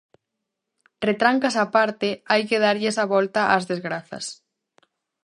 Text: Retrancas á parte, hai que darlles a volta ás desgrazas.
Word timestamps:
Retrancas 1.07 1.55
á 1.63 1.65
parte, 1.75 2.09
hai 2.31 2.41
que 2.49 2.61
darlles 2.65 2.97
a 3.03 3.05
volta 3.13 3.41
ás 3.55 3.63
desgrazas. 3.71 4.25